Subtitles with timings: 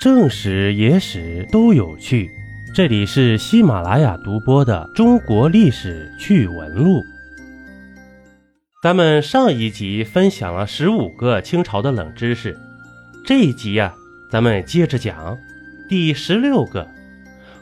[0.00, 2.30] 正史、野史都有趣。
[2.74, 7.00] 这里是喜马拉雅独播的《中国历史趣闻录》。
[8.82, 12.58] 咱们上一集分享了十五个清朝的冷知识，
[13.26, 13.94] 这一集呀，
[14.30, 15.36] 咱们接着讲
[15.86, 16.88] 第十六个。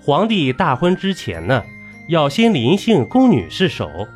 [0.00, 1.62] 皇帝大婚之前呢，
[2.08, 4.08] 要先临幸宫女试手；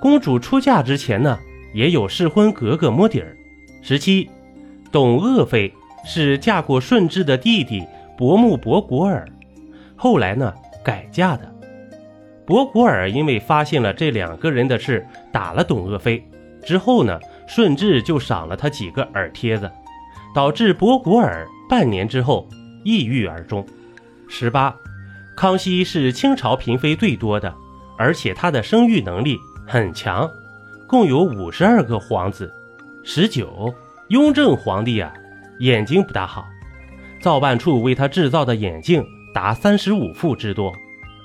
[0.00, 1.38] 公主出嫁之前呢，
[1.74, 3.36] 也有试婚格格摸底儿。
[3.82, 4.30] 十七，
[4.90, 5.70] 董鄂妃。
[6.04, 9.28] 是嫁过顺治的弟弟伯木伯古尔，
[9.96, 10.52] 后来呢
[10.84, 11.52] 改嫁的。
[12.46, 16.22] 伯古尔因为发现了这两个人的事，打了董鄂妃。
[16.64, 19.70] 之后呢，顺治就赏了他几个耳贴子，
[20.34, 22.46] 导致伯古尔半年之后
[22.84, 23.64] 抑郁而终。
[24.28, 24.74] 十八，
[25.36, 27.54] 康熙是清朝嫔妃最多的，
[27.96, 30.28] 而且他的生育能力很强，
[30.86, 32.52] 共有五十二个皇子。
[33.04, 33.72] 十九，
[34.08, 35.12] 雍正皇帝啊。
[35.60, 36.46] 眼睛不大好，
[37.20, 40.72] 造办处为他制造的眼镜达三十五副之多。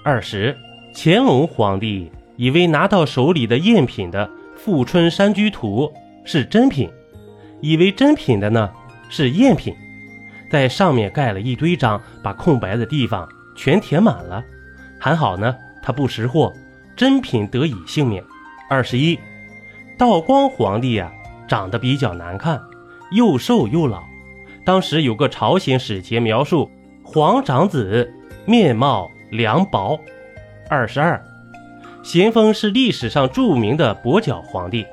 [0.04, 0.58] 二十，
[0.94, 5.90] 乾隆皇帝以为拿到手里的赝品的《富春山居图》
[6.30, 6.90] 是真品，
[7.62, 8.70] 以为真品的呢
[9.10, 9.74] 是赝品，
[10.52, 14.44] 在上面盖了一堆章，把空白的地方全填满了。
[15.00, 16.52] 还好呢，他不识货，
[16.94, 18.22] 真品得以幸免。
[18.70, 19.18] 二十一，
[19.98, 21.10] 道光皇帝呀，
[21.48, 22.62] 长得比较难看，
[23.12, 24.04] 又瘦又老。
[24.66, 26.70] 当时有个朝鲜使节描述
[27.04, 28.12] 皇长子
[28.46, 29.98] 面貌良薄。
[30.68, 31.24] 二十二，
[32.04, 34.84] 咸丰是历史上著名的跛脚皇帝，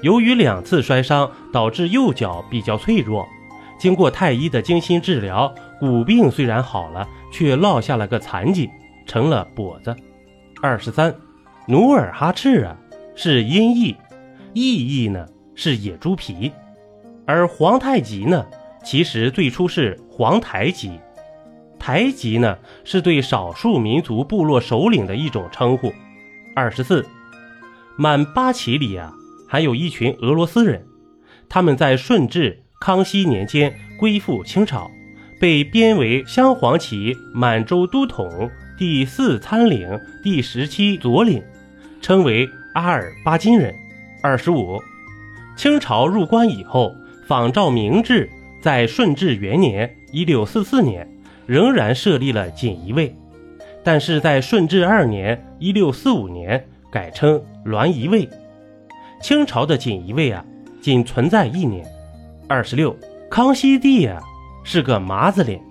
[0.00, 3.26] 由于两次摔伤导致右脚比较脆弱，
[3.76, 8.70] 经过太医的精心治疗，骨病虽然好了，却落下了个残疾，
[9.04, 9.94] 成了跛子。
[10.62, 11.12] 二十三，
[11.66, 12.76] 努尔哈赤啊
[13.16, 13.96] 是音译，
[14.52, 16.52] 意译呢是野猪皮，
[17.26, 18.46] 而皇太极呢。
[18.86, 20.92] 其实最初是皇台吉，
[21.76, 25.92] 台吉呢是对少数民族部落首领的一种称呼。
[26.54, 27.04] 二十四，
[27.96, 29.12] 满八旗里啊，
[29.48, 30.86] 还有一群俄罗斯人，
[31.48, 34.88] 他们在顺治、康熙年间归附清朝，
[35.40, 41.42] 被编为镶黄旗满洲都统、第四参领、第十七左领，
[42.00, 43.74] 称为阿尔巴金人。
[44.22, 44.80] 二十五，
[45.56, 46.94] 清朝入关以后，
[47.26, 48.30] 仿照明制。
[48.66, 51.08] 在顺治元年（一六四四年），
[51.46, 53.16] 仍然设立了锦衣卫，
[53.84, 58.28] 但是在顺治二年（一六四五年）改称栾仪卫。
[59.22, 60.44] 清朝的锦衣卫啊，
[60.80, 61.86] 仅存在一年。
[62.48, 62.96] 二十六，
[63.30, 64.20] 康熙帝啊
[64.64, 65.62] 是个麻子脸。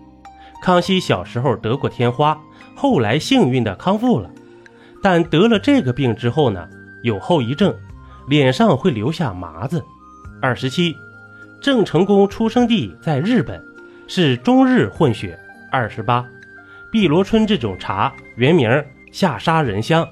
[0.62, 2.42] 康熙小时候得过天花，
[2.78, 4.32] 后来幸运的康复了，
[5.04, 6.66] 但得了这个病之后呢，
[7.04, 7.76] 有后遗症，
[8.30, 9.84] 脸上会留下麻子。
[10.42, 10.96] 二十七。
[11.66, 13.60] 郑成功出生地在日本，
[14.08, 15.36] 是中日混血。
[15.72, 16.24] 二十八，
[16.92, 18.70] 碧螺春这种茶原名
[19.12, 20.08] 下沙仁香。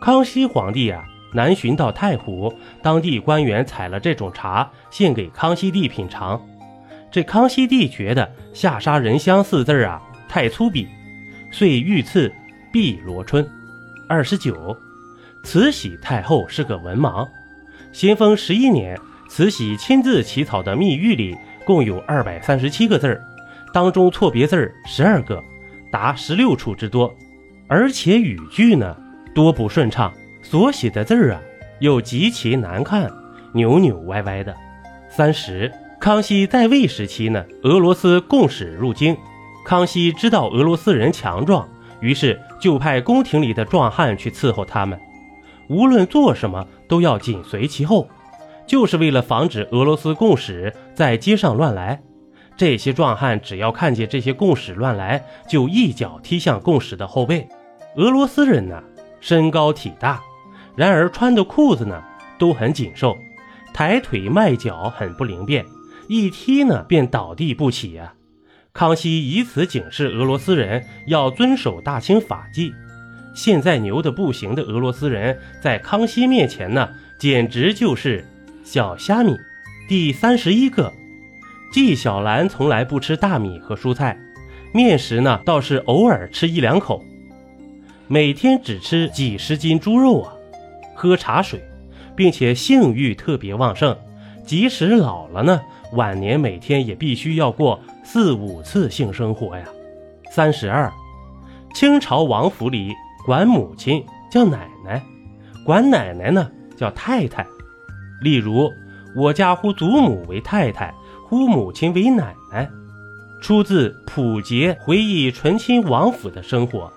[0.00, 6.40] 康熙皇帝啊，南巡到太湖，当地官员采了这种茶献给康熙帝品尝。
[7.10, 10.86] 这康熙帝觉得下沙仁香四字啊太粗鄙，
[11.52, 12.32] 遂御赐
[12.72, 13.46] 碧螺春。
[14.08, 14.74] 二十九，
[15.44, 17.28] 慈禧太后是个文盲。
[17.92, 18.98] 咸丰十一年。
[19.28, 23.22] 慈禧亲自起草的密谕里共有二百三十七个字儿，
[23.72, 25.42] 当中错别字儿十二个，
[25.90, 27.14] 达十六处之多，
[27.66, 28.96] 而且语句呢
[29.34, 31.40] 多不顺畅，所写的字儿啊
[31.80, 33.10] 又极其难看，
[33.52, 34.54] 扭扭歪歪的。
[35.10, 35.70] 三十，
[36.00, 39.16] 康熙在位时期呢，俄罗斯共使入京，
[39.64, 41.68] 康熙知道俄罗斯人强壮，
[42.00, 44.98] 于是就派宫廷里的壮汉去伺候他们，
[45.68, 48.08] 无论做什么都要紧随其后。
[48.66, 52.02] 就是为了防止俄罗斯共使在街上乱来，
[52.56, 57.48] 这些壮汉只要看见这些共使乱来，就一脚踢向共使的后背。
[57.96, 58.82] 俄罗斯人呢，
[59.20, 60.20] 身高体大，
[60.74, 62.02] 然而穿的裤子呢
[62.38, 63.16] 都很紧瘦，
[63.72, 65.64] 抬腿迈脚很不灵便，
[66.08, 68.14] 一踢呢便倒地不起呀。
[68.72, 72.74] 康熙以此警示俄罗斯人要遵守大清法纪。
[73.34, 78.26] 现在牛的不行的俄罗斯人在康熙面前呢，简直就是。
[78.66, 79.38] 小虾米，
[79.88, 80.92] 第三十一个，
[81.72, 84.18] 纪晓岚从来不吃大米和蔬菜，
[84.72, 87.00] 面食呢倒是偶尔吃一两口，
[88.08, 90.32] 每天只吃几十斤猪肉啊，
[90.96, 91.62] 喝茶水，
[92.16, 93.96] 并且性欲特别旺盛，
[94.44, 95.60] 即使老了呢，
[95.92, 99.64] 晚年每天也必须要过四五次性生活呀。
[100.32, 100.92] 三十二，
[101.72, 102.92] 清朝王府里
[103.24, 105.00] 管母亲叫奶奶，
[105.64, 107.46] 管奶奶呢叫太太。
[108.20, 108.72] 例如，
[109.14, 110.94] 我家呼祖母为太太，
[111.26, 112.68] 呼母亲为奶奶。
[113.40, 116.92] 出自溥杰回忆醇亲王府的生活。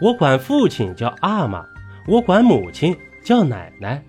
[0.00, 1.64] 我管父亲叫阿玛，
[2.08, 4.02] 我管母亲叫奶奶。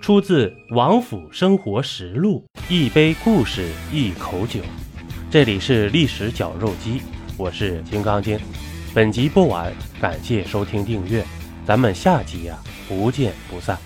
[0.00, 2.44] 出自《王府生活实录》。
[2.68, 4.60] 一杯故事，一口酒。
[5.30, 7.00] 这里是历史绞肉机，
[7.36, 8.38] 我是金刚经。
[8.94, 11.24] 本集播完，感谢收听订阅，
[11.64, 12.58] 咱们下集呀，
[12.88, 13.76] 不见不散。